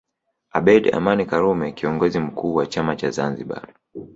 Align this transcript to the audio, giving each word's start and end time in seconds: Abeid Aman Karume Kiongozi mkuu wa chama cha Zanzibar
Abeid 0.51 0.91
Aman 0.95 1.25
Karume 1.25 1.71
Kiongozi 1.71 2.19
mkuu 2.19 2.55
wa 2.55 2.65
chama 2.65 2.95
cha 2.95 3.09
Zanzibar 3.11 3.73